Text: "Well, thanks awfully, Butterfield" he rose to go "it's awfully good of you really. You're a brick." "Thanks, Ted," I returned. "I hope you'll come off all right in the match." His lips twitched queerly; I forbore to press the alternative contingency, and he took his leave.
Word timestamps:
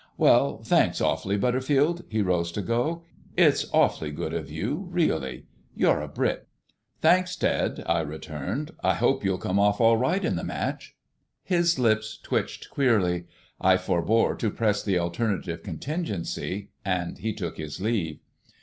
"Well, 0.17 0.57
thanks 0.63 0.99
awfully, 0.99 1.37
Butterfield" 1.37 2.05
he 2.09 2.23
rose 2.23 2.51
to 2.53 2.63
go 2.63 3.03
"it's 3.37 3.67
awfully 3.71 4.09
good 4.11 4.33
of 4.33 4.49
you 4.49 4.87
really. 4.89 5.45
You're 5.75 6.01
a 6.01 6.07
brick." 6.07 6.47
"Thanks, 7.01 7.35
Ted," 7.35 7.83
I 7.85 7.99
returned. 7.99 8.71
"I 8.83 8.95
hope 8.95 9.23
you'll 9.23 9.37
come 9.37 9.59
off 9.59 9.79
all 9.79 9.97
right 9.97 10.25
in 10.25 10.37
the 10.37 10.43
match." 10.43 10.95
His 11.43 11.77
lips 11.77 12.17
twitched 12.17 12.71
queerly; 12.71 13.25
I 13.59 13.77
forbore 13.77 14.35
to 14.39 14.49
press 14.49 14.81
the 14.81 14.97
alternative 14.97 15.61
contingency, 15.61 16.71
and 16.83 17.19
he 17.19 17.31
took 17.31 17.57
his 17.59 17.79
leave. 17.79 18.21